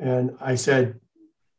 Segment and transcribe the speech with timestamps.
[0.00, 0.98] And I said,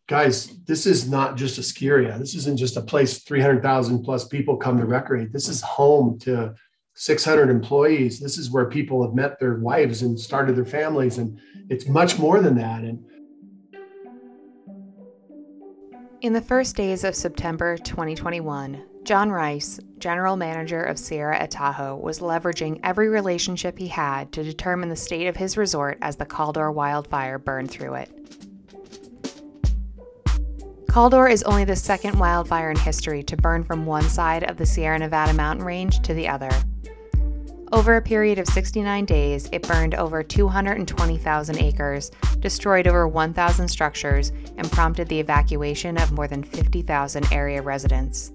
[0.08, 2.18] guys, this is not just a ski area.
[2.18, 5.32] This isn't just a place 300,000 plus people come to recreate.
[5.32, 6.56] This is home to
[6.96, 8.20] 600 employees.
[8.20, 11.20] This is where people have met their wives and started their families.
[11.20, 12.82] And it's much more than that.
[12.82, 13.06] And
[16.22, 21.96] in the first days of September 2021, John Rice, general manager of Sierra at Tahoe,
[21.96, 26.26] was leveraging every relationship he had to determine the state of his resort as the
[26.26, 28.21] Caldor wildfire burned through it.
[30.92, 34.66] Caldor is only the second wildfire in history to burn from one side of the
[34.66, 36.50] Sierra Nevada mountain range to the other.
[37.72, 44.34] Over a period of 69 days, it burned over 220,000 acres, destroyed over 1,000 structures,
[44.58, 48.34] and prompted the evacuation of more than 50,000 area residents.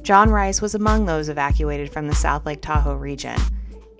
[0.00, 3.38] John Rice was among those evacuated from the South Lake Tahoe region.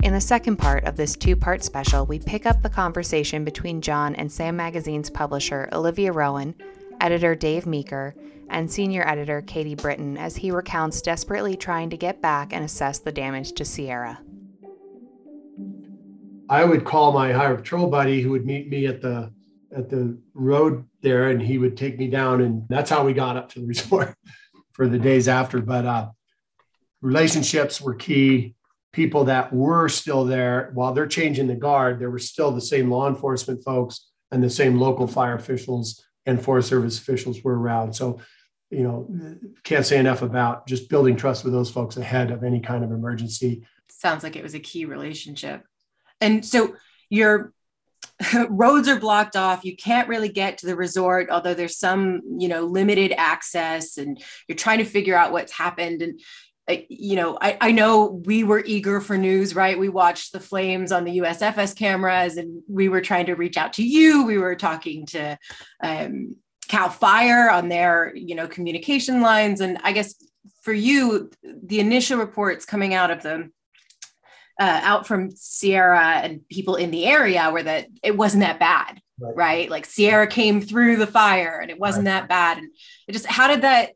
[0.02, 3.82] In the second part of this two part special, we pick up the conversation between
[3.82, 6.54] John and Sam Magazine's publisher, Olivia Rowan,
[7.02, 8.14] editor Dave Meeker,
[8.48, 12.98] and senior editor Katie Britton as he recounts desperately trying to get back and assess
[12.98, 14.18] the damage to Sierra.
[16.48, 19.30] I would call my highway patrol buddy who would meet me at the
[19.76, 23.37] at the road there and he would take me down and that's how we got
[23.37, 24.16] up to the resort
[24.73, 26.09] for the days after but uh,
[27.02, 28.54] relationships were key
[28.93, 32.91] people that were still there while they're changing the guard there were still the same
[32.91, 37.95] law enforcement folks and the same local fire officials and forest service officials were around.
[37.95, 38.21] So
[38.71, 42.60] you know can't say enough about just building trust with those folks ahead of any
[42.60, 43.66] kind of emergency.
[43.88, 45.65] Sounds like it was a key relationship.
[46.21, 46.75] And so
[47.09, 47.52] your
[48.49, 49.65] roads are blocked off.
[49.65, 54.23] You can't really get to the resort although there's some you know limited access and
[54.47, 56.02] you're trying to figure out what's happened.
[56.02, 56.21] And
[56.88, 59.79] you know, I, I know we were eager for news, right?
[59.79, 63.74] We watched the flames on the USFS cameras and we were trying to reach out
[63.74, 64.25] to you.
[64.25, 65.38] We were talking to
[65.82, 66.37] um,
[66.69, 69.60] Cal Fire on their, you know, communication lines.
[69.60, 70.15] And I guess
[70.62, 73.50] for you, the initial reports coming out of the
[74.60, 79.00] uh, out from Sierra and people in the area were that it wasn't that bad,
[79.19, 79.37] right?
[79.37, 79.70] right?
[79.70, 82.20] Like Sierra came through the fire and it wasn't right.
[82.20, 82.58] that bad.
[82.58, 82.70] And
[83.08, 83.92] it just, how did that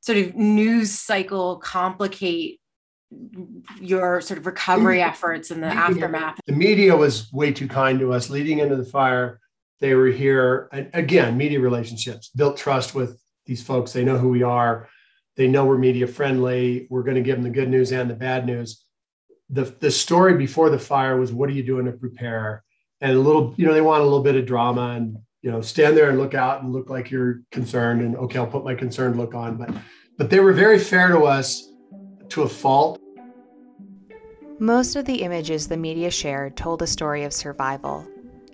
[0.00, 2.60] sort of news cycle complicate
[3.80, 6.38] your sort of recovery efforts in the aftermath?
[6.46, 9.40] The media was way too kind to us leading into the fire.
[9.80, 13.92] They were here, and again, media relationships built trust with these folks.
[13.92, 14.88] They know who we are.
[15.36, 16.86] They know we're media friendly.
[16.90, 18.84] We're going to give them the good news and the bad news.
[19.48, 22.62] The, the story before the fire was what are you doing to prepare?
[23.00, 25.60] And a little, you know, they want a little bit of drama and you know
[25.60, 28.74] stand there and look out and look like you're concerned and okay i'll put my
[28.74, 29.56] concerned look on.
[29.56, 29.70] But
[30.16, 31.72] but they were very fair to us
[32.28, 33.00] to a fault.
[34.58, 38.06] Most of the images the media shared told a story of survival.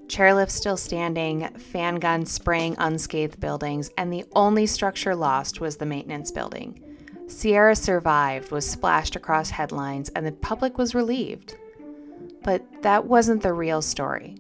[0.06, 5.86] Chairlift still standing fan guns spraying unscathed buildings and the only structure lost was the
[5.86, 6.80] maintenance building.
[7.26, 11.56] Sierra survived was splashed across headlines and the public was relieved.
[12.44, 14.36] But that wasn't the real story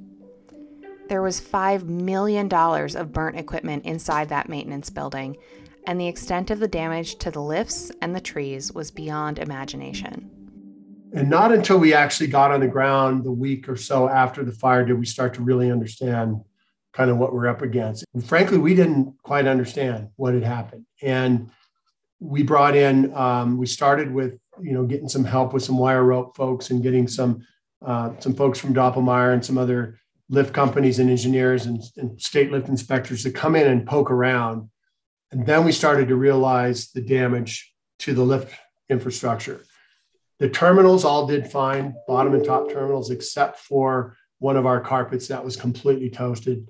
[1.08, 5.36] there was $5 million of burnt equipment inside that maintenance building,
[5.86, 10.30] and the extent of the damage to the lifts and the trees was beyond imagination.
[11.12, 14.52] And not until we actually got on the ground the week or so after the
[14.52, 16.40] fire did we start to really understand
[16.92, 18.04] kind of what we're up against.
[18.14, 20.86] And frankly, we didn't quite understand what had happened.
[21.02, 21.50] And
[22.18, 26.02] we brought in, um, we started with, you know, getting some help with some wire
[26.02, 27.46] rope folks and getting some
[27.84, 32.50] uh, some folks from Doppelmayr and some other lift companies and engineers and, and, state
[32.50, 34.68] lift inspectors to come in and poke around.
[35.30, 38.52] And then we started to realize the damage to the lift
[38.88, 39.62] infrastructure.
[40.38, 45.28] The terminals all did fine, bottom and top terminals, except for one of our carpets
[45.28, 46.68] that was completely toasted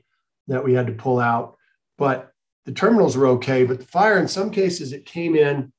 [0.48, 1.56] that we had to pull out.
[1.98, 2.30] But
[2.64, 3.64] the terminals were okay.
[3.64, 5.72] But the fire, in some cases, it came in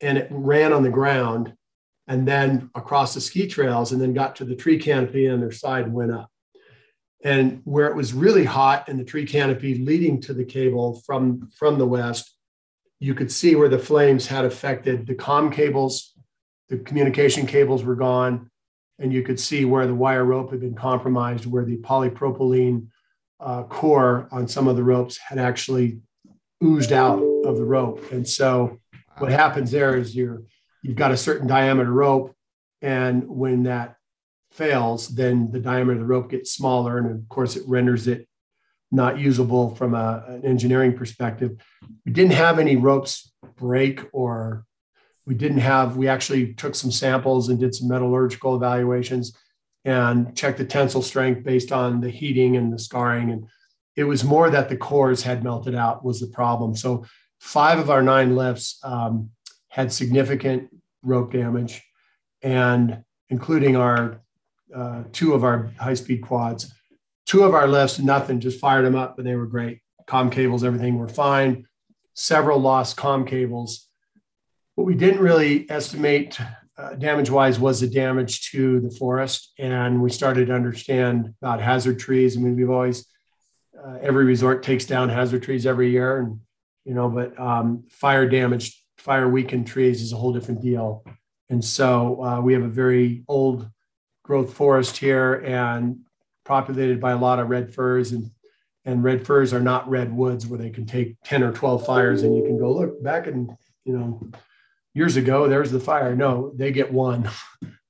[0.00, 1.54] and it ran on the ground
[2.06, 5.52] and then across the ski trails and then got to the tree canopy on their
[5.52, 6.30] side and went up
[7.24, 11.48] and where it was really hot in the tree canopy leading to the cable from
[11.58, 12.34] from the west
[13.00, 15.06] you could see where the flames had affected.
[15.06, 16.12] The com cables
[16.70, 18.50] the communication cables were gone
[18.98, 22.86] and you could see where the wire rope had been compromised where the polypropylene
[23.40, 25.98] uh, core on some of the ropes had actually
[26.62, 28.10] oozed out of the rope.
[28.10, 28.78] And so
[29.18, 30.42] what happens there is you're
[30.82, 32.34] you've got a certain diameter rope
[32.80, 33.96] and when that
[34.54, 36.98] fails, then the diameter of the rope gets smaller.
[36.98, 38.28] And of course, it renders it
[38.90, 41.60] not usable from a, an engineering perspective.
[42.06, 44.64] We didn't have any ropes break or
[45.26, 49.36] we didn't have, we actually took some samples and did some metallurgical evaluations
[49.84, 53.30] and checked the tensile strength based on the heating and the scarring.
[53.30, 53.48] And
[53.96, 56.76] it was more that the cores had melted out was the problem.
[56.76, 57.04] So
[57.40, 59.30] five of our nine lifts um,
[59.68, 60.68] had significant
[61.02, 61.82] rope damage,
[62.42, 64.20] and including our
[64.74, 66.72] uh, two of our high speed quads.
[67.26, 69.80] Two of our lifts, nothing, just fired them up, but they were great.
[70.06, 71.66] Com cables, everything were fine.
[72.14, 73.88] Several lost com cables.
[74.74, 76.38] What we didn't really estimate
[76.76, 79.52] uh, damage wise was the damage to the forest.
[79.58, 82.36] And we started to understand about hazard trees.
[82.36, 83.06] I mean, we've always,
[83.82, 86.18] uh, every resort takes down hazard trees every year.
[86.18, 86.40] And,
[86.84, 91.04] you know, but um, fire damage, fire weakened trees is a whole different deal.
[91.48, 93.70] And so uh, we have a very old
[94.24, 96.00] growth forest here and
[96.44, 98.10] populated by a lot of red firs.
[98.10, 98.30] And
[98.86, 102.36] and red firs are not redwoods where they can take 10 or 12 fires and
[102.36, 103.50] you can go look back and
[103.86, 104.20] you know
[104.92, 106.16] years ago there's the fire.
[106.16, 107.30] No they get one.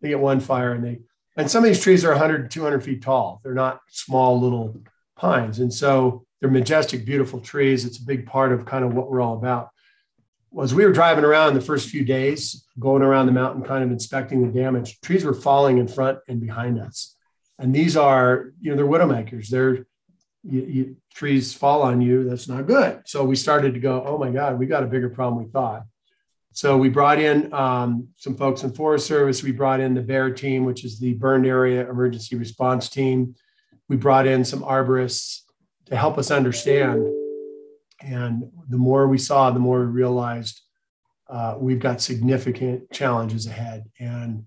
[0.01, 1.01] They get one fire and they
[1.35, 3.41] and some of these trees are 100 200 feet tall.
[3.43, 4.83] They're not small little
[5.17, 5.61] pines.
[5.61, 7.87] And so they're majestic beautiful trees.
[7.87, 9.71] It's a big part of kind of what we're all about
[10.55, 13.91] was we were driving around the first few days going around the mountain kind of
[13.91, 17.17] inspecting the damage trees were falling in front and behind us
[17.59, 19.87] and these are you know they're widowmakers they're
[20.47, 24.17] you, you, trees fall on you that's not good so we started to go oh
[24.17, 25.85] my god we got a bigger problem we thought
[26.53, 29.43] so we brought in um, some folks in Forest Service.
[29.43, 33.35] We brought in the BEAR team, which is the burned area emergency response team.
[33.89, 35.41] We brought in some arborists
[35.87, 37.24] to help us understand.
[38.05, 40.61] And the more we saw, the more we realized
[41.29, 43.85] uh, we've got significant challenges ahead.
[43.99, 44.45] And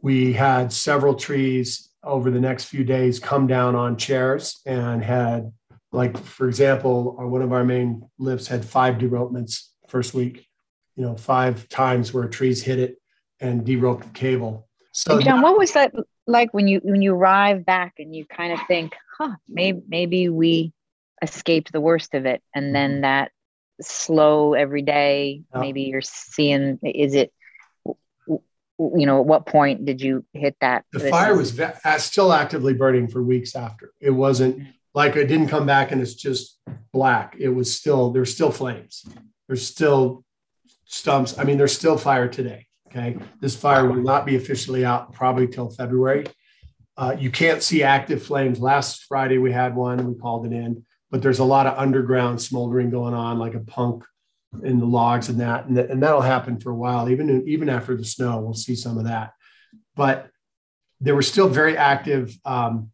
[0.00, 5.52] we had several trees over the next few days come down on chairs and had,
[5.92, 10.48] like, for example, one of our main lifts had five deropements first week
[10.96, 13.00] you know, five times where trees hit it
[13.40, 14.68] and deroped the cable.
[14.92, 15.92] So John, what was that
[16.26, 20.28] like when you when you arrive back and you kind of think, huh, maybe maybe
[20.28, 20.72] we
[21.22, 23.00] escaped the worst of it, and then mm-hmm.
[23.02, 23.32] that
[23.80, 25.60] slow every day, yeah.
[25.60, 27.32] maybe you're seeing is it
[28.78, 31.56] you know at what point did you hit that the fire was
[31.98, 34.66] still actively burning for weeks after it wasn't mm.
[34.92, 36.58] like it didn't come back and it's just
[36.92, 39.06] black it was still there's still flames
[39.46, 40.24] there's still
[40.92, 41.38] stumps.
[41.38, 42.66] I mean, there's still fire today.
[42.88, 43.16] Okay.
[43.40, 46.26] This fire will not be officially out probably till February.
[46.96, 48.60] Uh, you can't see active flames.
[48.60, 52.42] Last Friday we had one, we called it in, but there's a lot of underground
[52.42, 54.02] smoldering going on, like a punk
[54.64, 57.08] in the logs and that, and, and that'll happen for a while.
[57.08, 59.32] Even even after the snow, we'll see some of that.
[59.94, 60.28] But
[61.00, 62.90] there were still very active um,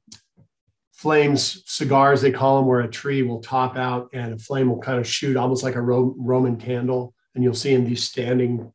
[0.93, 4.81] flames, cigars they call them, where a tree will top out and a flame will
[4.81, 8.73] kind of shoot, almost like a Ro- Roman candle and you'll see in these standing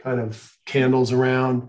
[0.00, 1.68] kind of candles around.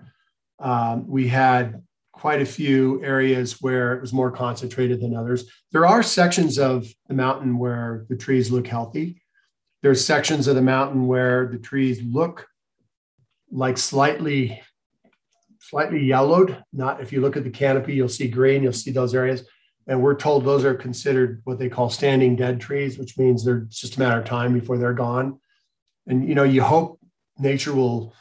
[0.59, 1.81] Um, we had
[2.15, 5.45] quite a few areas where it was more concentrated than others.
[5.71, 9.21] There are sections of the mountain where the trees look healthy.
[9.83, 12.47] There's sections of the mountain where the trees look
[13.51, 14.61] like slightly
[15.59, 16.63] slightly yellowed.
[16.73, 19.43] Not if you look at the canopy, you'll see green, you'll see those areas.
[19.87, 23.67] And we're told those are considered what they call standing dead trees, which means they're
[23.69, 25.39] just a matter of time before they're gone
[26.07, 26.99] and you know you hope
[27.39, 28.13] nature will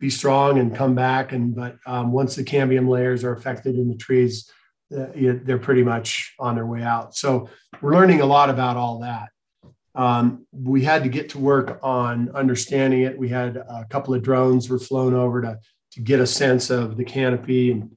[0.00, 3.88] be strong and come back and but um, once the cambium layers are affected in
[3.88, 4.50] the trees
[4.96, 7.14] uh, they're pretty much on their way out.
[7.14, 7.48] So
[7.80, 9.28] we're learning a lot about all that.
[9.94, 13.16] Um, we had to get to work on understanding it.
[13.16, 15.58] We had a couple of drones were flown over to
[15.92, 17.90] to get a sense of the canopy and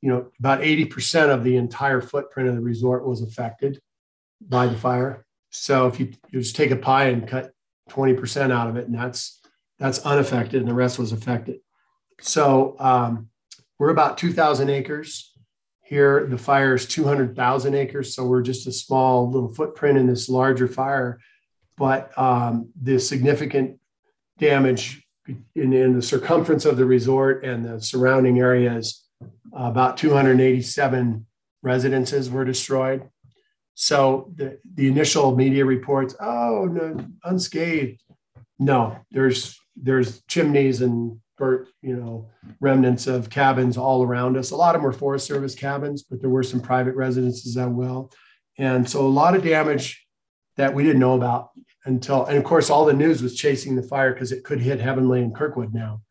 [0.00, 3.80] you know about 80% of the entire footprint of the resort was affected
[4.40, 5.24] by the fire.
[5.50, 7.52] So if you, you just take a pie and cut
[7.90, 9.41] 20% out of it, and that's
[9.82, 11.58] that's unaffected, and the rest was affected.
[12.20, 13.30] So um,
[13.80, 15.32] we're about 2,000 acres
[15.82, 16.24] here.
[16.28, 20.68] The fire is 200,000 acres, so we're just a small little footprint in this larger
[20.68, 21.18] fire.
[21.76, 23.80] But um, the significant
[24.38, 25.04] damage
[25.56, 29.04] in, in, the circumference of the resort and the surrounding areas,
[29.52, 31.26] about 287
[31.64, 33.08] residences were destroyed.
[33.74, 38.00] So the, the initial media reports, oh no, unscathed.
[38.60, 42.28] No, there's there's chimneys and burnt, you know,
[42.60, 44.50] remnants of cabins all around us.
[44.50, 47.66] A lot of them were Forest Service cabins, but there were some private residences as
[47.68, 48.12] well.
[48.58, 50.06] And so a lot of damage
[50.56, 51.50] that we didn't know about
[51.84, 54.80] until, and of course, all the news was chasing the fire because it could hit
[54.80, 56.02] Heavenly and Kirkwood now.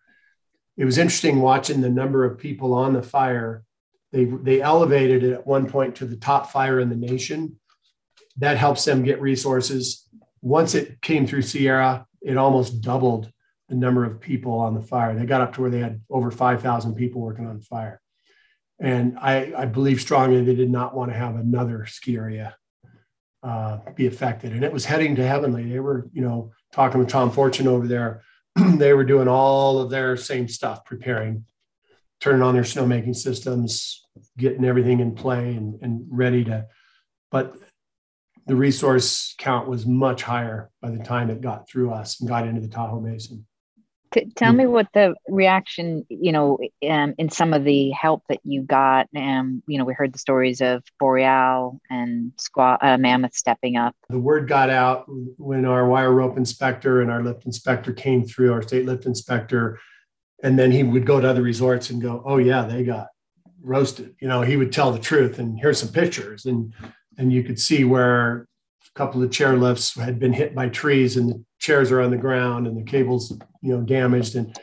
[0.76, 3.64] It was interesting watching the number of people on the fire
[4.12, 7.58] they, they elevated it at one point to the top fire in the nation.
[8.38, 10.08] That helps them get resources.
[10.42, 13.32] Once it came through Sierra, it almost doubled
[13.72, 15.16] the number of people on the fire.
[15.16, 18.02] They got up to where they had over 5,000 people working on fire.
[18.82, 22.54] And I, I believe strongly they did not want to have another ski area
[23.44, 24.52] uh, be affected.
[24.52, 25.72] And it was heading to heavenly.
[25.72, 28.24] They were, you know, talking with Tom Fortune over there.
[28.76, 31.46] they were doing all of their same stuff, preparing,
[32.20, 34.06] turning on their snowmaking systems,
[34.38, 36.68] getting everything in play and, and ready to.
[37.32, 37.56] But
[38.48, 42.46] the resource count was much higher by the time it got through us and got
[42.46, 43.46] into the Tahoe Basin.
[44.12, 46.58] T- tell me what the reaction, you know,
[46.90, 49.08] um, in some of the help that you got.
[49.16, 53.96] Um, you know, we heard the stories of Boreal and Squaw, uh, Mammoth stepping up.
[54.10, 55.06] The word got out
[55.38, 59.80] when our wire rope inspector and our lift inspector came through, our state lift inspector,
[60.44, 63.08] and then he would go to other resorts and go, "Oh yeah, they got
[63.62, 66.74] roasted." You know, he would tell the truth, and here's some pictures, and
[67.18, 68.48] and you could see where
[68.94, 72.18] a couple of chairlifts had been hit by trees and the chairs are on the
[72.18, 74.36] ground and the cables you know damaged.
[74.36, 74.58] And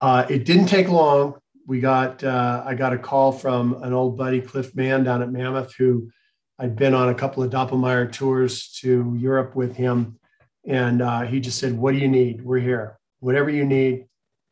[0.00, 1.34] uh, it didn't take long.
[1.66, 5.30] We got uh, i got a call from an old buddy cliff mann down at
[5.30, 6.10] mammoth who
[6.58, 10.18] i'd been on a couple of doppelmayr tours to europe with him.
[10.66, 12.42] And uh, he just said what do you need?
[12.42, 12.98] We're here.
[13.20, 14.06] Whatever you need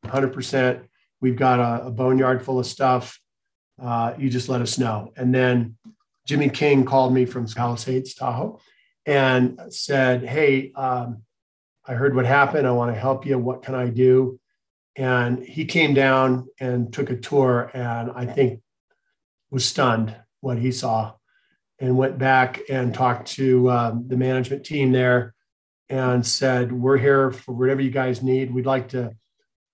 [0.04, 0.84] 100%
[1.20, 3.20] we've got a, a boneyard full of stuff.
[3.80, 5.12] Uh, you just let us know.
[5.16, 5.76] And then
[6.26, 8.60] jimmy king called me from palisades tahoe
[9.06, 11.22] and said, Hey, um,
[11.84, 12.66] I heard what happened.
[12.66, 13.38] I want to help you.
[13.38, 14.38] What can I do?
[14.94, 18.60] And he came down and took a tour, and I think
[19.50, 21.14] was stunned what he saw,
[21.78, 25.34] and went back and talked to um, the management team there,
[25.88, 28.54] and said, "We're here for whatever you guys need.
[28.54, 29.16] We'd like to,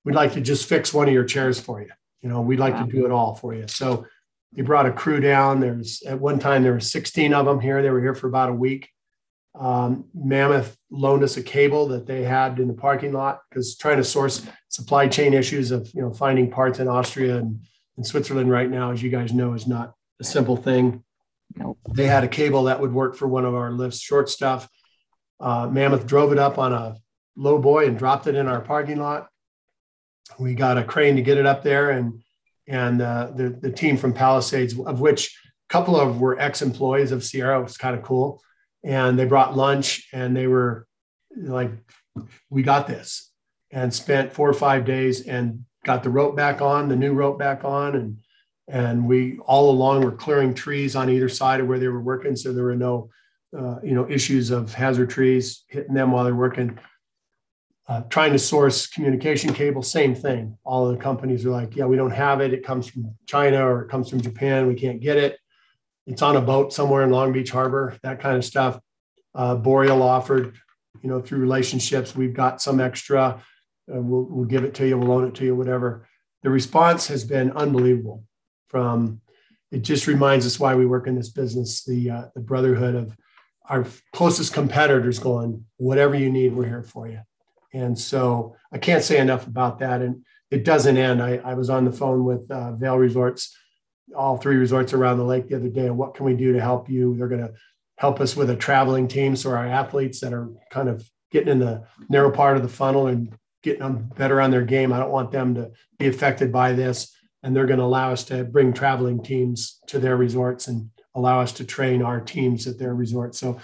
[0.05, 1.91] we'd like to just fix one of your chairs for you.
[2.23, 2.87] You know, we'd like wow.
[2.87, 4.07] to do it all for you." So
[4.53, 5.61] they brought a crew down.
[5.61, 7.83] There's at one time there were 16 of them here.
[7.83, 8.89] They were here for about a week
[9.55, 13.97] um, Mammoth loaned us a cable that they had in the parking lot because trying
[13.97, 17.61] to source supply chain issues of you know finding parts in Austria and,
[17.97, 21.03] and Switzerland right now, as you guys know, is not a simple thing.
[21.57, 21.79] Nope.
[21.95, 24.69] They had a cable that would work for one of our lifts, short stuff.
[25.41, 26.97] Uh, Mammoth drove it up on a
[27.37, 29.29] low boy and dropped it in our parking lot.
[30.39, 32.21] We got a crane to get it up there, and
[32.69, 35.37] and uh, the the team from Palisades, of which
[35.69, 38.41] a couple of were ex employees of Sierra, was kind of cool
[38.85, 40.87] and they brought lunch and they were
[41.37, 41.71] like
[42.51, 43.31] we got this
[43.71, 47.39] and spent four or five days and got the rope back on the new rope
[47.39, 48.19] back on and
[48.69, 52.37] and we all along were clearing trees on either side of where they were working
[52.37, 53.09] so there were no
[53.57, 56.79] uh, you know issues of hazard trees hitting them while they're working.
[57.87, 60.55] Uh, trying to source communication cable same thing.
[60.63, 62.53] All the companies are like yeah we don't have it.
[62.53, 64.67] It comes from china or it comes from japan.
[64.67, 65.39] We can't get it
[66.09, 68.81] it's on a boat somewhere in Long Beach Harbor, that kind of stuff.
[69.35, 70.57] Uh, Boreal offered,
[71.03, 73.43] you know, through relationships, we've got some extra.
[73.95, 76.09] Uh, we'll, we'll give it to you, we'll loan it to you, whatever.
[76.43, 78.25] The response has been unbelievable.
[78.69, 79.21] From
[79.71, 81.85] it just reminds us why we work in this business.
[81.85, 83.17] The uh, the brotherhood of
[83.69, 87.21] our closest competitors going, whatever you need, we're here for you.
[87.75, 90.01] And so I can't say enough about that.
[90.01, 91.23] And it doesn't end.
[91.23, 93.55] I, I was on the phone with uh, Vail Resorts
[94.17, 95.91] all three resorts around the lake the other day.
[95.91, 97.17] What can we do to help you?
[97.17, 97.53] They're going to
[97.99, 99.37] help us with a traveling team.
[99.37, 103.09] So our athletes that are kind of getting in the narrow part of the funnel
[103.09, 104.93] and getting them better on their game.
[104.93, 107.15] I don't want them to be affected by this.
[107.43, 111.41] And they're going to allow us to bring traveling teams to their resorts and allow
[111.41, 113.39] us to train our teams at their resorts.
[113.39, 113.59] So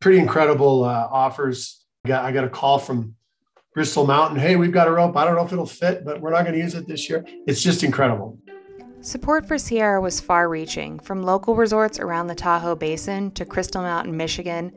[0.00, 1.84] pretty incredible uh, offers.
[2.04, 3.14] I got, I got a call from
[3.74, 4.38] Bristol Mountain.
[4.38, 5.16] Hey, we've got a rope.
[5.16, 7.24] I don't know if it'll fit, but we're not going to use it this year.
[7.46, 8.38] It's just incredible.
[9.06, 13.80] Support for Sierra was far reaching, from local resorts around the Tahoe Basin to Crystal
[13.80, 14.72] Mountain, Michigan,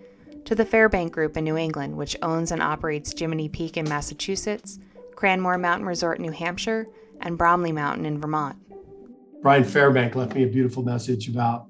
[0.45, 4.77] to the Fairbank Group in New England, which owns and operates Jiminy Peak in Massachusetts,
[5.15, 6.86] Cranmore Mountain Resort New Hampshire,
[7.21, 8.55] and Bromley Mountain in Vermont.
[9.41, 11.65] Brian Fairbank left me a beautiful message about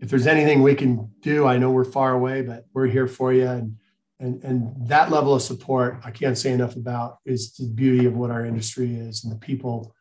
[0.00, 3.34] if there's anything we can do, I know we're far away, but we're here for
[3.34, 3.46] you.
[3.46, 3.76] And,
[4.18, 8.14] and, and that level of support, I can't say enough about, is the beauty of
[8.14, 9.94] what our industry is and the people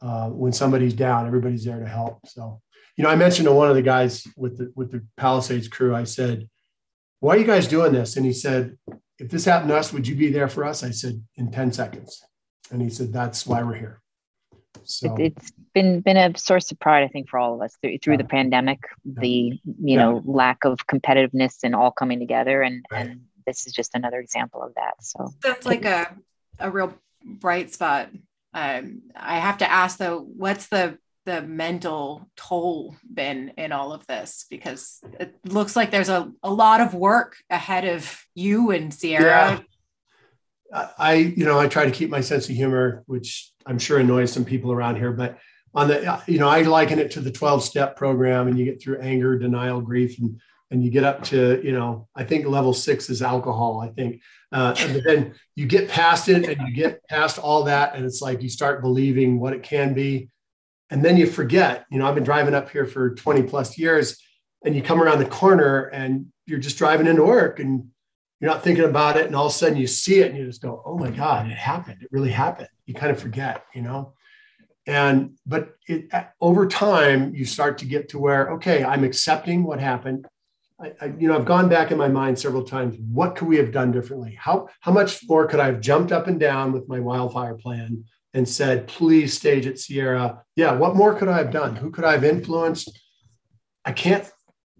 [0.00, 2.26] uh, when somebody's down, everybody's there to help.
[2.26, 2.60] So,
[2.96, 5.94] you know, I mentioned to one of the guys with the with the Palisades crew,
[5.94, 6.48] I said,
[7.20, 8.76] "Why are you guys doing this?" And he said,
[9.18, 11.72] "If this happened to us, would you be there for us?" I said, "In ten
[11.72, 12.22] seconds."
[12.70, 14.02] And he said, "That's why we're here."
[14.82, 17.98] So it's been been a source of pride, I think, for all of us through,
[17.98, 18.18] through yeah.
[18.18, 19.12] the pandemic, yeah.
[19.18, 19.98] the you yeah.
[19.98, 23.06] know lack of competitiveness and all coming together, and right.
[23.06, 24.94] and this is just another example of that.
[25.00, 26.14] So that's like a
[26.58, 28.10] a real bright spot
[28.54, 34.06] um, I have to ask though, what's the the mental toll been in all of
[34.06, 34.44] this?
[34.50, 39.64] Because it looks like there's a, a lot of work ahead of you and Sierra.
[40.72, 40.88] Yeah.
[40.98, 44.32] I, you know, I try to keep my sense of humor, which I'm sure annoys
[44.32, 45.38] some people around here, but
[45.74, 48.82] on the, you know, I liken it to the 12 step program and you get
[48.82, 50.40] through anger, denial, grief, and,
[50.74, 54.20] and you get up to you know i think level six is alcohol i think.
[54.52, 58.22] Uh, but then you get past it and you get past all that and it's
[58.22, 60.28] like you start believing what it can be.
[60.90, 64.20] And then you forget you know i've been driving up here for 20 plus years
[64.64, 67.88] and you come around the corner and you're just driving into work and
[68.40, 70.46] you're not thinking about it and all of a sudden you see it and you
[70.46, 72.02] just go oh my god it happened.
[72.02, 72.68] It really happened.
[72.86, 74.12] You kind of forget you know?
[74.86, 79.80] And but it, over time you start to get to where okay i'm accepting what
[79.80, 80.26] happened
[80.80, 83.56] I, I, you know i've gone back in my mind several times what could we
[83.58, 84.36] have done differently?
[84.38, 88.04] How how much more could i have jumped up and down with my wildfire plan
[88.32, 90.42] and said please stage at sierra.
[90.56, 91.76] Yeah what more could i have done?
[91.76, 92.98] Who could i have influenced?
[93.84, 94.28] I can't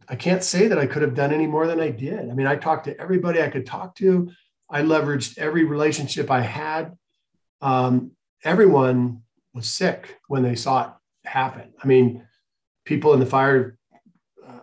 [0.09, 2.31] i can't say that i could have done any more than i did.
[2.31, 4.31] I mean i talked to everybody i could talk to.
[4.69, 6.97] I leveraged every relationship i had.
[7.61, 9.23] Um, everyone
[9.55, 10.91] was sick when they saw it
[11.29, 11.73] happen.
[11.83, 12.27] I mean,
[12.85, 13.79] people in the fire,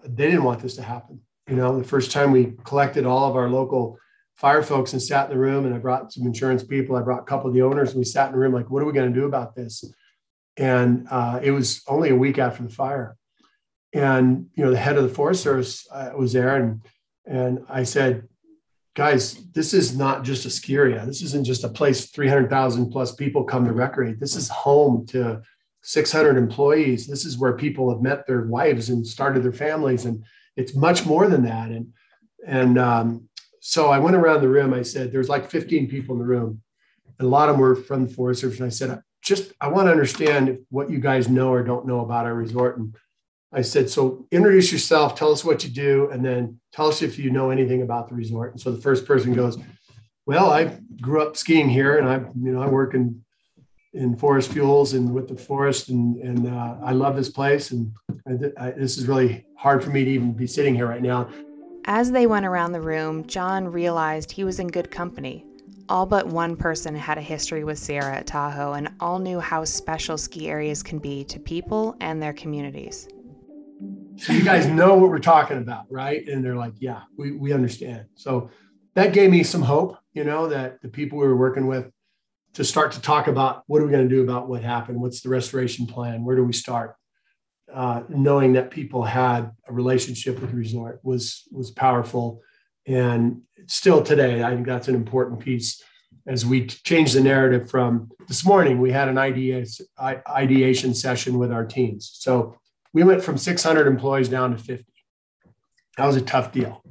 [0.03, 1.21] they didn't want this to happen.
[1.47, 3.97] You know, the first time we collected all of our local
[4.35, 7.21] fire folks and sat in the room, and I brought some insurance people, I brought
[7.21, 8.93] a couple of the owners, and we sat in the room like, what are we
[8.93, 9.83] going to do about this?
[10.57, 13.17] And uh, it was only a week after the fire.
[13.93, 16.81] And, you know, the head of the Forest Service uh, was there, and,
[17.25, 18.27] and I said,
[18.95, 21.05] guys, this is not just a ski area.
[21.05, 24.19] This isn't just a place 300,000 plus people come to recreate.
[24.19, 25.41] This is home to
[25.83, 27.07] 600 employees.
[27.07, 30.05] This is where people have met their wives and started their families.
[30.05, 30.23] And
[30.55, 31.69] it's much more than that.
[31.69, 31.93] And,
[32.45, 34.73] and um, so I went around the room.
[34.73, 36.61] I said, there's like 15 people in the room.
[37.19, 38.59] And a lot of them were from the Forest Service.
[38.59, 42.01] And I said, just, I want to understand what you guys know or don't know
[42.01, 42.77] about our resort.
[42.77, 42.95] And
[43.53, 47.19] I said, so introduce yourself, tell us what you do, and then tell us if
[47.19, 48.51] you know anything about the resort.
[48.51, 49.57] And so the first person goes,
[50.25, 53.23] well, I grew up skiing here and I, you know, I work in,
[53.93, 57.71] in forest fuels and with the forest and, and uh, I love this place.
[57.71, 57.91] And
[58.27, 61.29] I, I, this is really hard for me to even be sitting here right now.
[61.85, 65.45] As they went around the room, John realized he was in good company.
[65.89, 69.65] All but one person had a history with Sierra at Tahoe and all knew how
[69.65, 73.09] special ski areas can be to people and their communities.
[74.15, 76.25] So you guys know what we're talking about, right?
[76.27, 78.05] And they're like, yeah, we, we understand.
[78.15, 78.49] So
[78.93, 81.91] that gave me some hope, you know, that the people we were working with
[82.53, 84.99] to start to talk about what are we going to do about what happened?
[84.99, 86.23] What's the restoration plan?
[86.25, 86.95] Where do we start?
[87.71, 92.41] Uh, knowing that people had a relationship with the resort was was powerful,
[92.85, 95.81] and still today, I think that's an important piece
[96.27, 98.81] as we change the narrative from this morning.
[98.81, 102.57] We had an ideation session with our teams, so
[102.93, 104.85] we went from 600 employees down to 50.
[105.97, 106.83] That was a tough deal.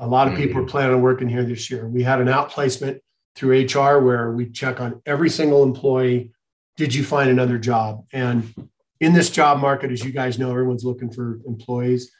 [0.00, 0.60] A lot of people mm-hmm.
[0.62, 1.86] were planning on working here this year.
[1.86, 3.00] We had an outplacement
[3.36, 6.32] through HR where we check on every single employee.
[6.76, 8.04] Did you find another job?
[8.12, 8.52] And
[9.00, 12.10] in this job market, as you guys know, everyone's looking for employees.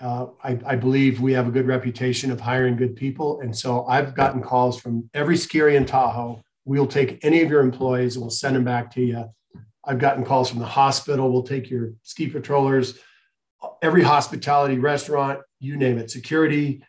[0.00, 3.40] Uh, I, I, believe we have a good reputation of hiring good people.
[3.40, 6.42] And so I've gotten calls from every skier in Tahoe.
[6.64, 9.30] We'll take any of your employees and we'll send them back to you
[9.84, 11.32] I've gotten calls from the hospital.
[11.32, 12.98] We'll take your ski patrollers,
[13.80, 16.84] every hospitality restaurant, you name it, security,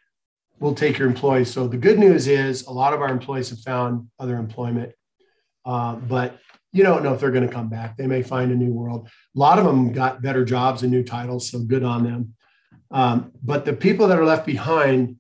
[0.60, 1.52] we'll take your employees.
[1.52, 4.94] So the good news is a lot of our employees have found other employment,
[5.66, 6.39] uh, but
[6.72, 7.98] you don't know if they're going to come back.
[7.98, 9.08] They may find a new world.
[9.36, 12.34] A lot of them got better jobs and new titles, so good on them.
[12.92, 15.18] Um, but the people that are left behind,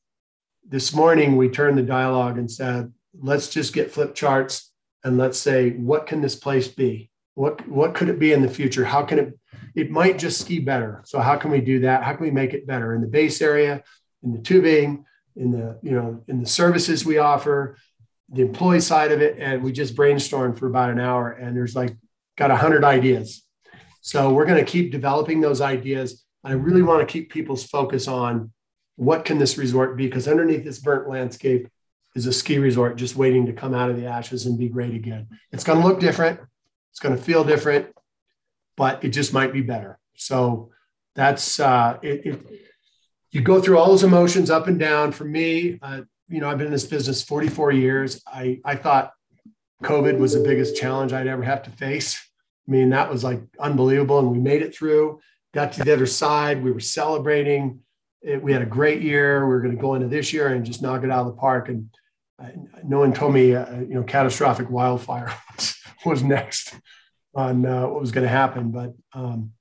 [0.67, 4.71] this morning we turned the dialogue and said, let's just get flip charts
[5.03, 7.11] and let's say, what can this place be?
[7.35, 9.39] what what could it be in the future how can it
[9.75, 12.53] it might just ski better so how can we do that how can we make
[12.53, 13.83] it better in the base area
[14.23, 17.77] in the tubing in the you know in the services we offer
[18.29, 21.75] the employee side of it and we just brainstormed for about an hour and there's
[21.75, 21.95] like
[22.37, 23.45] got 100 ideas.
[24.01, 26.23] So we're going to keep developing those ideas.
[26.43, 28.51] I really want to keep people's focus on
[28.95, 31.67] what can this resort be because underneath this burnt landscape
[32.15, 34.95] is a ski resort just waiting to come out of the ashes and be great
[34.95, 35.27] again.
[35.51, 36.39] It's going to look different
[36.93, 37.87] it's going to feel different,
[38.77, 39.97] but it just might be better.
[40.15, 40.69] So
[41.15, 42.41] that's uh, it, it,
[43.33, 45.11] You go through all those emotions up and down.
[45.11, 48.21] For me, uh, you know, I've been in this business 44 years.
[48.27, 49.11] I I thought
[49.83, 52.15] COVID was the biggest challenge I'd ever have to face.
[52.67, 55.19] I mean, that was like unbelievable, and we made it through.
[55.51, 56.63] Got to the other side.
[56.63, 57.79] We were celebrating.
[58.21, 59.47] It, we had a great year.
[59.47, 61.39] We were going to go into this year and just knock it out of the
[61.39, 61.69] park.
[61.69, 61.89] And
[62.39, 62.49] uh,
[62.83, 65.33] no one told me, uh, you know, catastrophic wildfire
[66.05, 66.75] was next
[67.33, 68.69] on uh, what was going to happen.
[68.69, 69.53] But um,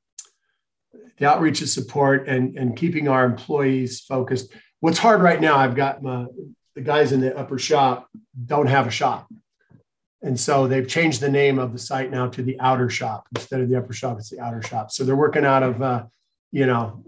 [1.23, 4.53] the outreach and support and, and keeping our employees focused.
[4.81, 6.27] What's hard right now, I've got my,
[6.75, 8.09] the guys in the upper shop
[8.47, 9.29] don't have a shop.
[10.23, 13.61] And so they've changed the name of the site now to the outer shop instead
[13.61, 14.19] of the upper shop.
[14.19, 14.91] It's the outer shop.
[14.91, 16.05] So they're working out of, uh,
[16.51, 17.05] you know,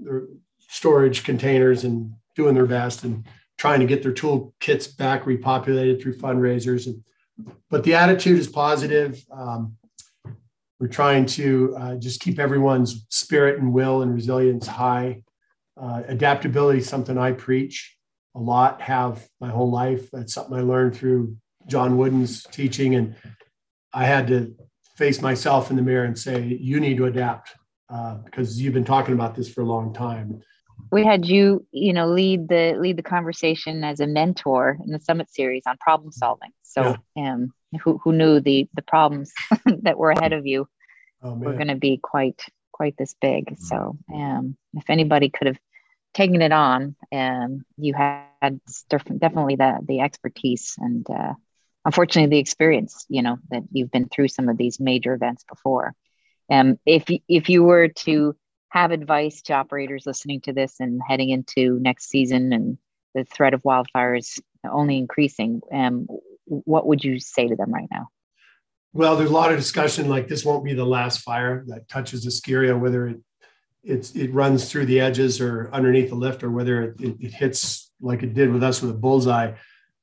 [0.68, 3.26] storage containers and doing their best and
[3.58, 6.86] trying to get their tool kits back repopulated through fundraisers.
[6.86, 7.02] And,
[7.68, 9.24] but the attitude is positive.
[9.32, 9.76] Um,
[10.80, 15.22] we're trying to uh, just keep everyone's spirit and will and resilience high.
[15.80, 17.96] Uh, adaptability is something I preach
[18.34, 20.10] a lot, have my whole life.
[20.10, 22.96] That's something I learned through John Wooden's teaching.
[22.96, 23.14] And
[23.92, 24.54] I had to
[24.96, 27.54] face myself in the mirror and say, you need to adapt
[27.88, 30.42] uh, because you've been talking about this for a long time.
[30.94, 35.00] We had you, you know, lead the lead the conversation as a mentor in the
[35.00, 36.52] summit series on problem solving.
[36.62, 37.32] So, yeah.
[37.32, 37.52] um,
[37.82, 39.32] who who knew the the problems
[39.82, 40.68] that were ahead of you
[41.22, 43.56] oh, were going to be quite quite this big.
[43.58, 45.58] So, um, if anybody could have
[46.12, 51.34] taken it on, um, you had definitely the the expertise and uh,
[51.84, 55.94] unfortunately the experience you know that you've been through some of these major events before
[56.50, 58.36] um, if if you were to
[58.74, 62.76] have advice to operators listening to this and heading into next season and
[63.14, 66.08] the threat of wildfires only increasing um,
[66.46, 68.08] what would you say to them right now?
[68.92, 72.42] Well there's a lot of discussion like this won't be the last fire that touches
[72.48, 73.20] area whether it
[73.84, 77.92] it runs through the edges or underneath the lift or whether it, it, it hits
[78.00, 79.52] like it did with us with a bullseye.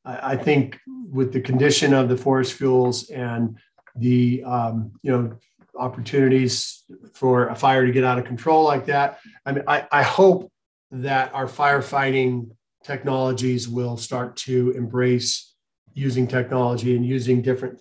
[0.06, 3.58] I, I think with the condition of the forest fuels and
[3.96, 5.38] the um, you know
[5.78, 9.20] opportunities for a fire to get out of control like that.
[9.46, 10.52] I mean, I, I hope
[10.92, 12.52] that our firefighting
[12.84, 15.54] technologies will start to embrace
[15.94, 17.80] using technology and using different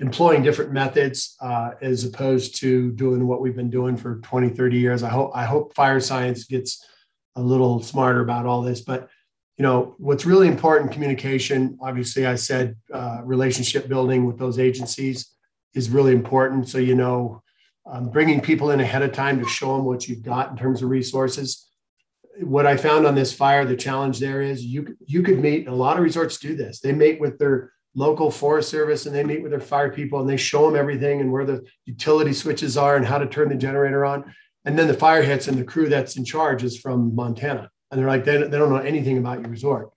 [0.00, 4.78] employing different methods uh, as opposed to doing what we've been doing for 20 30
[4.78, 6.86] years i hope i hope fire science gets
[7.34, 9.08] a little smarter about all this but
[9.56, 15.34] you know what's really important communication obviously i said uh, relationship building with those agencies
[15.74, 16.68] is really important.
[16.68, 17.42] So you know
[17.90, 20.82] um, bringing people in ahead of time to show them what you've got in terms
[20.82, 21.66] of resources.
[22.42, 25.74] What i found on this fire the challenge there is you you could meet a
[25.74, 26.80] lot of resorts do this.
[26.80, 30.28] They meet with their local forest service and they meet with their fire people and
[30.28, 33.56] they show them everything and where the utility switches are and how to turn the
[33.56, 34.32] generator on.
[34.64, 37.68] And then the fire hits and the crew that's in charge is from montana.
[37.90, 39.90] And they're like they, they don't know anything about your resort.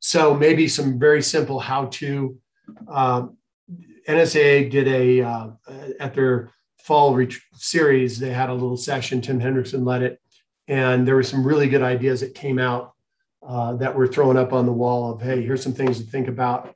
[0.00, 2.36] So maybe some very simple how to
[2.88, 3.36] um,
[4.08, 5.48] nsa did a uh,
[6.00, 7.18] at their fall
[7.52, 10.20] series they had a little session tim hendrickson led it
[10.68, 12.94] and there were some really good ideas that came out
[13.46, 16.28] uh, that were thrown up on the wall of hey here's some things to think
[16.28, 16.74] about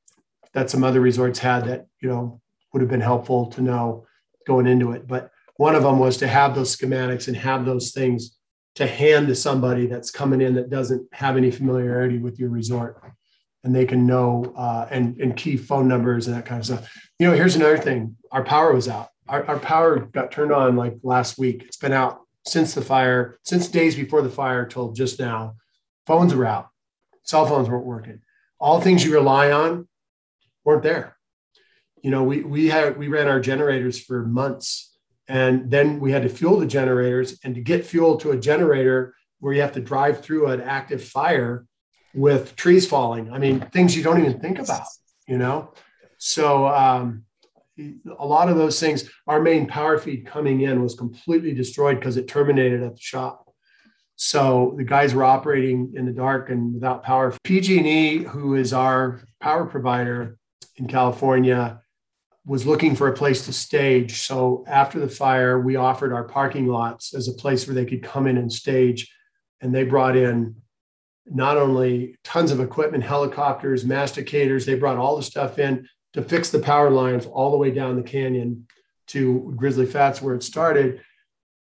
[0.53, 2.41] that some other resorts had that you know
[2.73, 4.07] would have been helpful to know
[4.47, 5.07] going into it.
[5.07, 8.37] But one of them was to have those schematics and have those things
[8.75, 13.03] to hand to somebody that's coming in that doesn't have any familiarity with your resort
[13.67, 16.97] and they can know uh, and, and key phone numbers and that kind of stuff.
[17.19, 19.09] You know, here's another thing our power was out.
[19.29, 21.65] Our, our power got turned on like last week.
[21.65, 25.57] It's been out since the fire, since days before the fire till just now.
[26.07, 26.69] Phones were out,
[27.25, 28.21] cell phones weren't working.
[28.61, 29.89] All things you rely on
[30.65, 31.17] weren't there.
[32.03, 36.23] You know, we we had we ran our generators for months and then we had
[36.23, 37.41] to fuel the generators.
[37.43, 41.03] And to get fuel to a generator where you have to drive through an active
[41.03, 41.67] fire
[42.17, 44.87] with trees falling, I mean, things you don't even think about,
[45.29, 45.73] you know?
[46.19, 47.25] So, um,
[48.19, 52.17] a lot of those things, our main power feed coming in was completely destroyed because
[52.17, 53.47] it terminated at the shop.
[54.17, 57.35] So the guys were operating in the dark and without power.
[57.45, 60.39] PG&E, who is our power provider
[60.77, 61.83] in California,
[62.47, 64.23] was looking for a place to stage.
[64.23, 68.03] So after the fire, we offered our parking lots as a place where they could
[68.03, 69.13] come in and stage.
[69.61, 70.57] And they brought in
[71.29, 76.51] not only tons of equipment, helicopters, masticators, they brought all the stuff in to fix
[76.51, 78.67] the power lines all the way down the canyon
[79.09, 81.01] to Grizzly Flats where it started.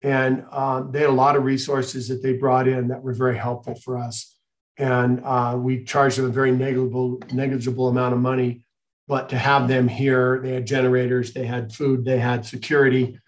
[0.03, 3.37] And um, they had a lot of resources that they brought in that were very
[3.37, 4.37] helpful for us.
[4.77, 8.65] And uh, we charged them a very negligible, negligible amount of money
[9.09, 13.19] but to have them here, they had generators, they had food, they had security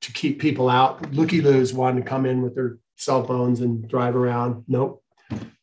[0.00, 1.12] to keep people out.
[1.12, 4.64] Looky Loos wanted to come in with their cell phones and drive around.
[4.66, 5.02] Nope.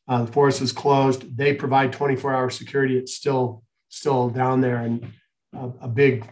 [0.08, 1.38] Uh, the forest is closed.
[1.38, 2.98] They provide 24 hour security.
[2.98, 5.14] It's still still down there and
[5.56, 6.28] uh, a big,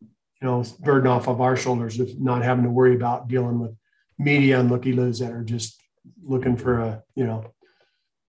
[0.00, 0.08] you
[0.40, 3.76] know, burden off of our shoulders of not having to worry about dealing with
[4.18, 5.78] media and looky loos that are just
[6.24, 7.52] looking for a, you know,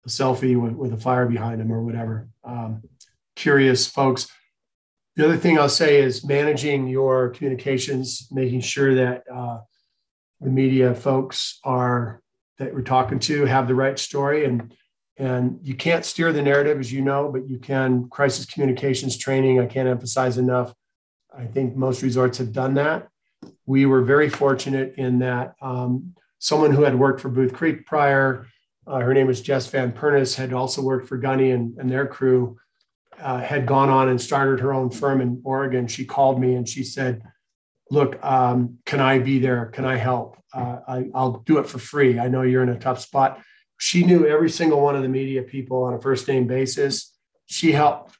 [0.06, 2.28] a selfie with, with a fire behind them or whatever.
[2.44, 2.84] Um,
[3.36, 4.28] curious folks.
[5.16, 9.60] The other thing I'll say is managing your communications, making sure that uh,
[10.42, 12.22] the media folks are
[12.58, 14.74] that we're talking to have the right story and
[15.20, 19.60] and you can't steer the narrative as you know but you can crisis communications training
[19.60, 20.74] i can't emphasize enough
[21.36, 23.08] i think most resorts have done that
[23.66, 28.48] we were very fortunate in that um, someone who had worked for Booth Creek prior.
[28.86, 32.08] Uh, her name was Jess Van Pernis, had also worked for Gunny and, and their
[32.08, 32.58] crew,
[33.20, 35.88] uh, had gone on and started her own firm in Oregon.
[35.88, 37.22] She called me and she said,
[37.90, 39.68] Look, um, can I be there?
[39.68, 40.38] Can I help?
[40.54, 42.20] Uh, I, I'll do it for free.
[42.20, 43.42] I know you're in a tough spot.
[43.78, 47.14] She knew every single one of the media people on a first name basis.
[47.46, 48.18] She helped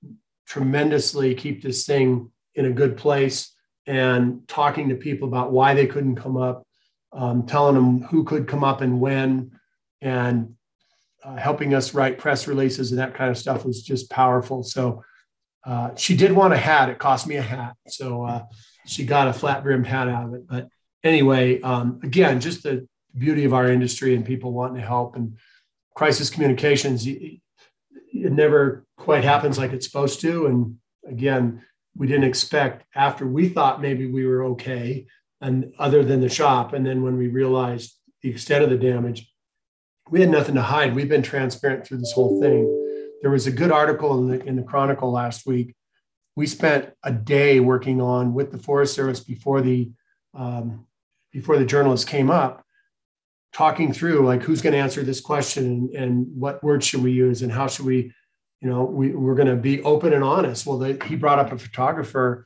[0.48, 3.54] tremendously keep this thing in a good place
[3.86, 6.64] and talking to people about why they couldn't come up,
[7.14, 9.52] um, telling them who could come up and when,
[10.02, 10.54] and
[11.24, 14.64] uh, helping us write press releases and that kind of stuff was just powerful.
[14.64, 15.04] So
[15.66, 16.90] uh, she did want a hat.
[16.90, 17.76] It cost me a hat.
[17.88, 18.44] So uh,
[18.88, 20.48] she got a flat brimmed hat out of it.
[20.48, 20.70] But
[21.04, 25.38] anyway, um, again, just the beauty of our industry and people wanting to help and
[25.96, 27.06] crisis communications.
[27.08, 27.42] It
[28.14, 30.48] never quite happens like it's supposed to.
[30.48, 31.64] And again,
[31.98, 35.08] we didn't expect after we thought maybe we were okay
[35.42, 39.32] and other than the shop and then when we realized the extent of the damage
[40.10, 42.66] we had nothing to hide we've been transparent through this whole thing
[43.22, 45.76] there was a good article in the, in the chronicle last week
[46.38, 49.92] we spent a day working on with the forest service before the
[50.34, 50.86] um,
[51.34, 52.64] before the journalists came up
[53.52, 57.12] talking through like who's going to answer this question and, and what words should we
[57.12, 58.14] use and how should we
[58.62, 60.66] you know, we, we're going to be open and honest.
[60.66, 62.46] Well, the, he brought up a photographer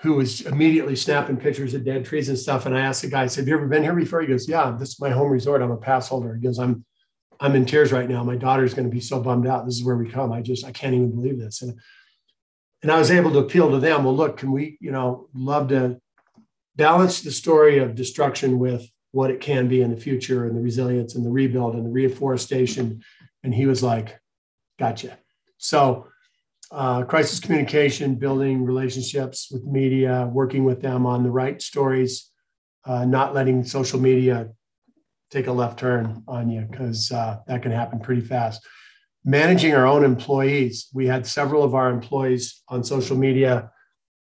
[0.00, 2.66] who was immediately snapping pictures of dead trees and stuff.
[2.66, 4.20] And I asked the guy, I said, have you ever been here before?
[4.20, 5.60] He goes, yeah, this is my home resort.
[5.60, 6.34] I'm a pass holder.
[6.34, 6.84] He goes, I'm,
[7.40, 8.22] I'm in tears right now.
[8.22, 9.66] My daughter's going to be so bummed out.
[9.66, 10.32] This is where we come.
[10.32, 11.62] I just, I can't even believe this.
[11.62, 11.78] And,
[12.82, 14.04] and I was able to appeal to them.
[14.04, 16.00] Well, look, can we, you know, love to
[16.76, 20.60] balance the story of destruction with what it can be in the future and the
[20.60, 23.02] resilience and the rebuild and the reforestation.
[23.42, 24.18] And he was like,
[24.78, 25.18] gotcha.
[25.58, 26.06] So,
[26.70, 32.30] uh, crisis communication, building relationships with media, working with them on the right stories,
[32.84, 34.50] uh, not letting social media
[35.30, 38.64] take a left turn on you because uh, that can happen pretty fast.
[39.24, 40.88] Managing our own employees.
[40.94, 43.70] We had several of our employees on social media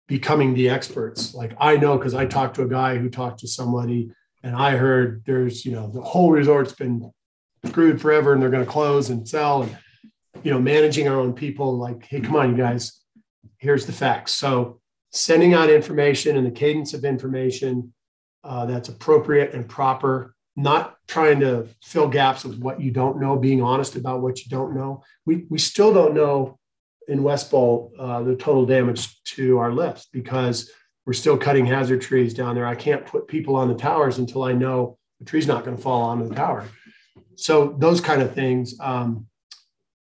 [0.06, 1.34] becoming the experts.
[1.34, 4.10] Like I know because I talked to a guy who talked to somebody
[4.42, 7.10] and I heard there's, you know, the whole resort's been
[7.64, 9.62] screwed forever and they're going to close and sell.
[9.62, 9.76] And
[10.42, 13.00] you know, managing our own people, like, hey, come on, you guys,
[13.58, 14.32] here's the facts.
[14.32, 17.92] So sending out information and the cadence of information
[18.44, 23.36] uh, that's appropriate and proper, not trying to fill gaps with what you don't know,
[23.36, 25.02] being honest about what you don't know.
[25.24, 26.58] We, we still don't know
[27.08, 30.70] in West Bowl uh, the total damage to our lifts because
[31.06, 32.66] we're still cutting hazard trees down there.
[32.66, 35.82] I can't put people on the towers until I know the tree's not going to
[35.82, 36.68] fall onto the tower.
[37.36, 38.78] So those kind of things.
[38.78, 39.26] Um,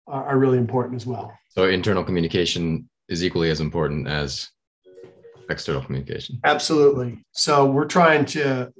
[0.07, 1.37] are, are really important as well.
[1.49, 4.49] So internal communication is equally as important as
[5.49, 6.39] external communication.
[6.43, 7.23] Absolutely.
[7.31, 8.73] So we're trying to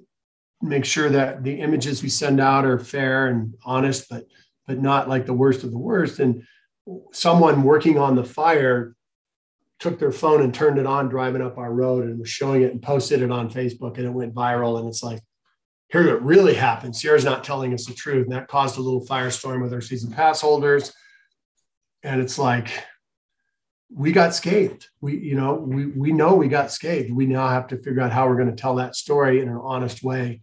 [0.62, 4.26] make sure that the images we send out are fair and honest, but
[4.66, 6.20] but not like the worst of the worst.
[6.20, 6.44] And
[7.14, 8.96] someone working on the fire
[9.80, 12.74] took their phone and turned it on driving up our road and was showing it
[12.74, 14.78] and posted it on Facebook and it went viral.
[14.80, 15.22] And it's like,
[15.90, 16.98] here what really happened.
[16.98, 18.26] Sierra's not telling us the truth.
[18.26, 20.92] And that caused a little firestorm with our season pass holders
[22.04, 22.70] and it's like
[23.94, 27.68] we got scathed we you know we we know we got scathed we now have
[27.68, 30.42] to figure out how we're going to tell that story in an honest way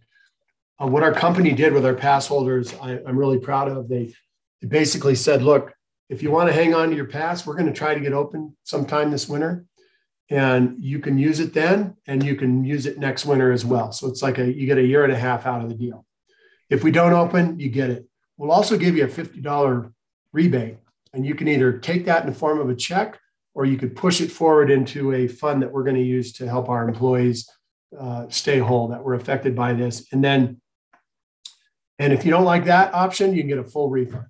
[0.81, 3.87] uh, what our company did with our pass holders I, i'm really proud of.
[3.87, 4.13] They,
[4.61, 5.73] they basically said look
[6.09, 8.13] if you want to hang on to your pass we're going to try to get
[8.13, 9.65] open sometime this winter
[10.29, 13.91] and you can use it then and you can use it next winter as well.
[13.91, 16.05] So it's like a you get a year and a half out of the deal.
[16.69, 18.05] If we don't open you get it.
[18.37, 19.91] We'll also give you a $50
[20.33, 20.77] rebate
[21.13, 23.19] and you can either take that in the form of a check
[23.53, 26.47] or you could push it forward into a fund that we're going to use to
[26.47, 27.49] help our employees
[27.97, 30.05] uh, stay whole that were affected by this.
[30.11, 30.59] And then,
[31.99, 34.25] and if you don't like that option, you can get a full refund.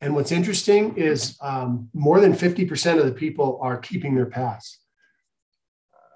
[0.00, 4.78] And what's interesting is um, more than 50% of the people are keeping their pass.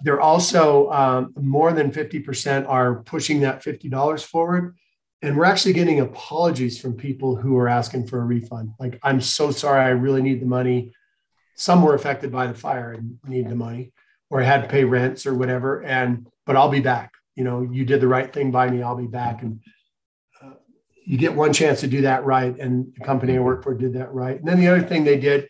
[0.01, 4.75] They're also um, more than 50% are pushing that $50 forward.
[5.21, 8.71] And we're actually getting apologies from people who are asking for a refund.
[8.77, 10.91] Like i'm so sorry i really need the money.
[11.55, 13.93] Some were affected by the fire and need the money
[14.29, 15.81] or had to pay rents or whatever.
[15.81, 17.13] And but i'll be back.
[17.35, 18.83] You know you did the right thing by me.
[18.83, 19.43] I'll be back.
[19.43, 19.61] And
[21.05, 23.93] you get one chance to do that right and the company i work for did
[23.93, 25.47] that right and then the other thing they did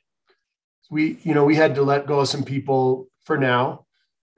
[0.89, 3.85] we you know we had to let go of some people for now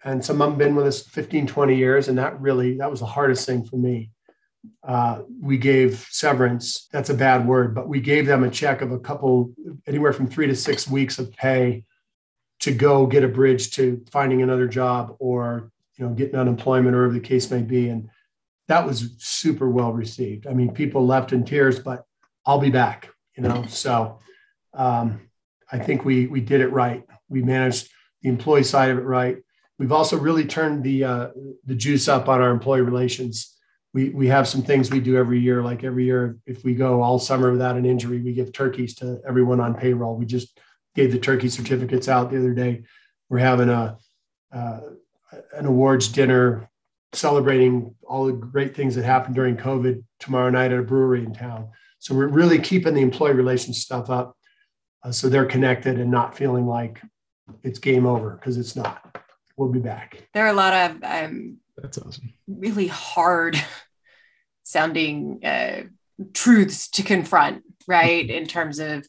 [0.03, 2.99] and some of them been with us 15 20 years and that really that was
[2.99, 4.11] the hardest thing for me
[4.83, 6.87] uh, we gave severance.
[6.91, 9.53] That's a bad word, but we gave them a check of a couple,
[9.87, 11.83] anywhere from three to six weeks of pay
[12.61, 16.99] to go get a bridge to finding another job or you know getting unemployment or
[16.99, 17.89] whatever the case may be.
[17.89, 18.09] And
[18.67, 20.47] that was super well received.
[20.47, 22.03] I mean, people left in tears, but
[22.45, 23.65] I'll be back, you know.
[23.69, 24.19] So
[24.73, 25.21] um,
[25.71, 27.03] I think we we did it right.
[27.29, 27.89] We managed
[28.21, 29.37] the employee side of it right.
[29.77, 31.27] We've also really turned the uh,
[31.65, 33.55] the juice up on our employee relations.
[33.93, 35.61] We we have some things we do every year.
[35.61, 39.21] Like every year, if we go all summer without an injury, we give turkeys to
[39.27, 40.15] everyone on payroll.
[40.15, 40.59] We just
[40.95, 42.83] gave the turkey certificates out the other day.
[43.29, 43.97] We're having a
[44.51, 44.79] uh,
[45.53, 46.69] an awards dinner
[47.13, 51.33] celebrating all the great things that happened during COVID tomorrow night at a brewery in
[51.33, 51.69] town.
[51.99, 54.35] So we're really keeping the employee relations stuff up
[55.03, 56.99] uh, so they're connected and not feeling like
[57.63, 59.21] it's game over because it's not.
[59.55, 60.27] We'll be back.
[60.33, 62.33] There are a lot of um, That's awesome.
[62.47, 63.57] really hard
[64.63, 65.83] sounding uh,
[66.33, 68.27] truths to confront, right?
[68.27, 69.07] In terms of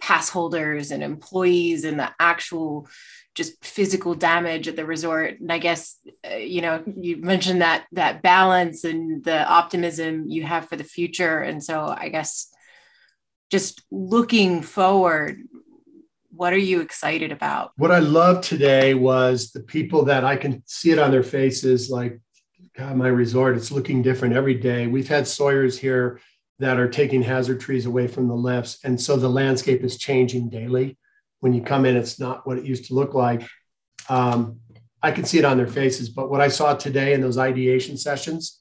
[0.00, 2.88] pass holders and employees and the actual
[3.34, 5.40] just physical damage at the resort.
[5.40, 5.96] And i guess
[6.30, 10.84] uh, you know you mentioned that that balance and the optimism you have for the
[10.84, 11.40] future.
[11.40, 12.52] And so i guess
[13.50, 15.42] just looking forward
[16.32, 17.72] what are you excited about?
[17.76, 21.90] What i loved today was the people that i can see it on their faces
[21.90, 22.18] like
[22.76, 24.86] god my resort it's looking different every day.
[24.86, 26.20] We've had sawyers here
[26.60, 30.48] that are taking hazard trees away from the lifts and so the landscape is changing
[30.48, 30.96] daily
[31.40, 33.42] when you come in, it's not what it used to look like.
[34.08, 34.60] Um,
[35.02, 36.10] I can see it on their faces.
[36.10, 38.60] But what I saw today in those ideation sessions,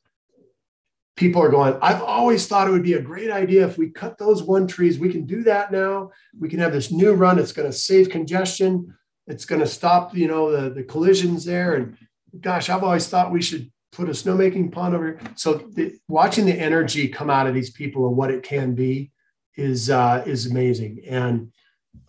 [1.18, 4.18] people are going, I've always thought it would be a great idea if we cut
[4.18, 4.98] those one trees.
[4.98, 6.12] We can do that now.
[6.40, 7.38] We can have this new run.
[7.38, 8.96] It's going to save congestion.
[9.28, 11.76] It's going to stop, you know, the, the collisions there.
[11.76, 11.98] And
[12.40, 15.20] gosh, I've always thought we should put a snowmaking pond over here.
[15.36, 19.12] So the, watching the energy come out of these people and what it can be
[19.56, 21.02] is uh, is amazing.
[21.08, 21.52] And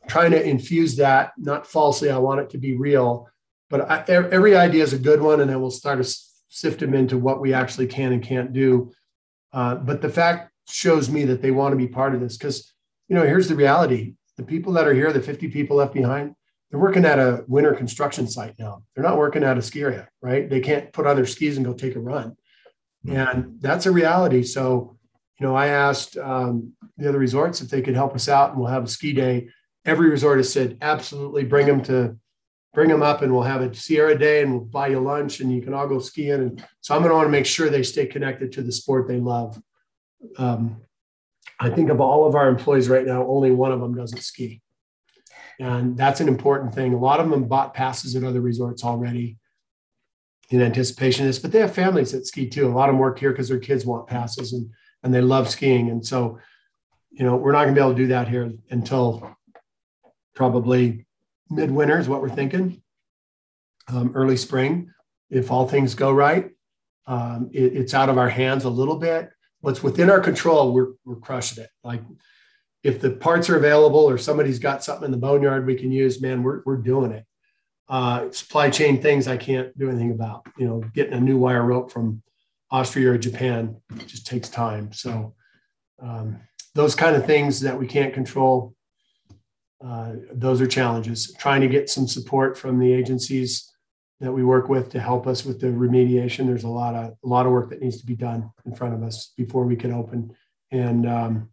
[0.09, 3.29] trying to infuse that, not falsely, I want it to be real,
[3.69, 6.17] but I, every idea is a good one, and then we'll start to
[6.49, 8.93] sift them into what we actually can and can't do.
[9.53, 12.73] Uh, but the fact shows me that they want to be part of this because,
[13.09, 16.35] you know, here's the reality: the people that are here, the 50 people left behind,
[16.71, 18.83] they're working at a winter construction site now.
[18.95, 20.49] They're not working at a ski area, right?
[20.49, 22.37] They can't put on their skis and go take a run,
[23.09, 24.43] and that's a reality.
[24.43, 24.97] So,
[25.39, 28.59] you know, I asked um, the other resorts if they could help us out, and
[28.59, 29.49] we'll have a ski day
[29.85, 32.17] every resort has said absolutely bring them to
[32.73, 35.53] bring them up and we'll have a Sierra day and we'll buy you lunch and
[35.53, 36.41] you can all go skiing.
[36.41, 39.09] And so I'm going to want to make sure they stay connected to the sport
[39.09, 39.61] they love.
[40.39, 40.83] Um,
[41.59, 44.63] I think of all of our employees right now, only one of them doesn't ski.
[45.61, 46.95] And that's an important thing.
[46.95, 49.37] A lot of them bought passes at other resorts already
[50.49, 52.67] in anticipation of this, but they have families that ski too.
[52.67, 54.71] A lot of them work here because their kids want passes and,
[55.03, 55.91] and they love skiing.
[55.91, 56.39] And so,
[57.11, 59.37] you know, we're not going to be able to do that here until
[60.35, 61.07] probably
[61.51, 62.83] midwinter is what we're thinking,
[63.89, 64.91] um, early spring,
[65.29, 66.51] if all things go right.
[67.07, 69.31] Um, it, it's out of our hands a little bit.
[69.61, 71.71] What's within our control, we're, we're crushing it.
[71.85, 72.01] Like
[72.83, 76.21] if the parts are available or somebody's got something in the boneyard we can use,
[76.21, 77.27] man, we're, we're doing it.
[77.89, 80.47] Uh, supply chain things I can't do anything about.
[80.57, 82.23] You know, getting a new wire rope from
[82.71, 84.93] Austria or Japan just takes time.
[84.93, 85.35] So
[86.01, 86.41] um,
[86.75, 88.75] those kind of things that we can't control,
[89.85, 91.35] uh, those are challenges.
[91.39, 93.71] Trying to get some support from the agencies
[94.21, 96.47] that we work with to help us with the remediation.
[96.47, 98.95] There's a lot of a lot of work that needs to be done in front
[98.95, 100.37] of us before we can open,
[100.71, 101.49] and um,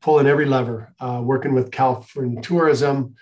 [0.00, 0.92] pulling every lever.
[1.00, 3.14] Uh, working with California Tourism,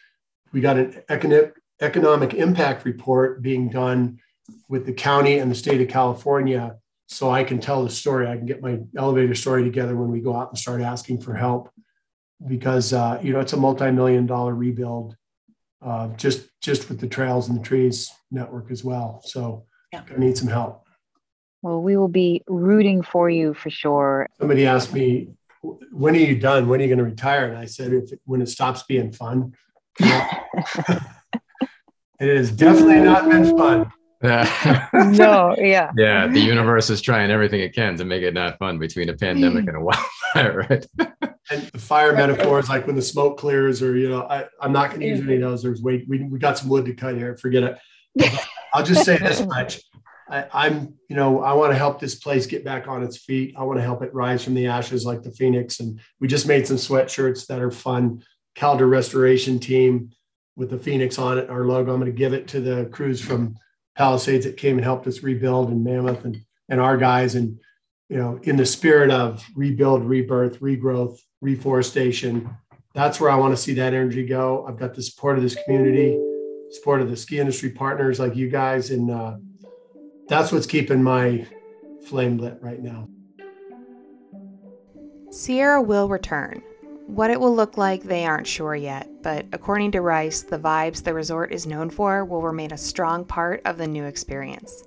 [0.52, 4.18] we got an economic economic impact report being done
[4.68, 6.76] with the county and the state of California.
[7.06, 8.26] So I can tell the story.
[8.26, 11.34] I can get my elevator story together when we go out and start asking for
[11.34, 11.70] help
[12.46, 15.16] because uh, you know it's a multi-million dollar rebuild
[15.82, 20.02] uh, just just with the trails and the trees network as well so yeah.
[20.14, 20.84] i need some help
[21.62, 25.28] well we will be rooting for you for sure somebody asked me
[25.62, 28.40] when are you done when are you going to retire and i said if when
[28.40, 29.52] it stops being fun
[30.00, 31.02] it
[32.20, 33.90] has definitely not been fun
[34.22, 35.92] no, yeah.
[35.96, 39.14] Yeah, the universe is trying everything it can to make it not fun between a
[39.14, 39.68] pandemic mm.
[39.68, 40.86] and a wildfire, right?
[41.50, 44.90] and the fire metaphors, like when the smoke clears, or you know, I, I'm not
[44.90, 45.26] going to use mm.
[45.26, 45.62] any of those.
[45.62, 47.36] There's wait, we, we got some wood to cut here.
[47.36, 47.78] Forget it.
[48.74, 49.80] I'll just say this much.
[50.31, 53.55] I, am you know, I want to help this place get back on its feet.
[53.57, 55.81] I want to help it rise from the ashes like the phoenix.
[55.81, 58.22] And we just made some sweatshirts that are fun.
[58.57, 60.11] Caldor Restoration Team
[60.57, 61.93] with the phoenix on it, our logo.
[61.93, 63.57] I'm going to give it to the crews from
[63.97, 66.37] Palisades that came and helped us rebuild in Mammoth and,
[66.68, 67.35] and our guys.
[67.35, 67.59] And
[68.09, 72.51] you know, in the spirit of rebuild, rebirth, regrowth, reforestation,
[72.95, 74.66] that's where I want to see that energy go.
[74.66, 76.18] I've got the support of this community,
[76.70, 79.37] support of the ski industry partners like you guys, and uh,
[80.29, 81.47] that's what's keeping my
[82.05, 83.09] flame lit right now.
[85.31, 86.62] Sierra will return.
[87.07, 91.03] What it will look like, they aren't sure yet, but according to Rice, the vibes
[91.03, 94.85] the resort is known for will remain a strong part of the new experience.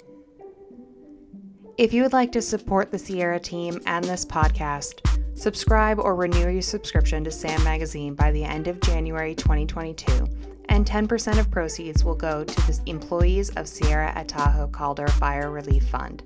[1.77, 5.01] If you would like to support the Sierra team and this podcast,
[5.35, 10.27] subscribe or renew your subscription to SAM Magazine by the end of January 2022,
[10.71, 15.51] and 10% of proceeds will go to the employees of Sierra at Tahoe Caldor Fire
[15.51, 16.23] Relief Fund.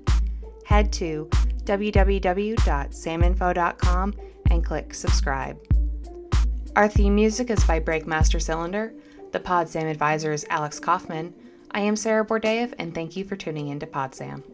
[0.64, 1.28] Head to
[1.64, 4.14] www.saminfo.com
[4.50, 5.58] and click subscribe.
[6.76, 8.94] Our theme music is by Breakmaster Cylinder.
[9.32, 11.34] The Pod Sam advisor is Alex Kaufman.
[11.72, 14.44] I am Sarah Bordeev, and thank you for tuning in to Pod Sam.